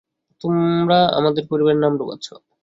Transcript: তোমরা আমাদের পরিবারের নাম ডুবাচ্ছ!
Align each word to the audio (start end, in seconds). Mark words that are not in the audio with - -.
তোমরা 0.41 0.99
আমাদের 1.19 1.43
পরিবারের 1.49 1.81
নাম 1.83 1.93
ডুবাচ্ছ! 1.99 2.27